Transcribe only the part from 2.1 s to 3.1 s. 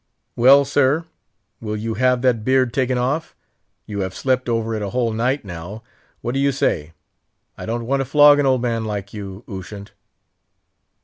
that beard taken